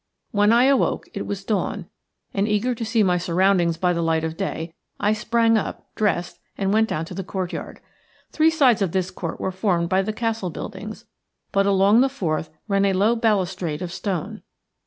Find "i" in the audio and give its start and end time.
0.51-0.63, 4.99-5.13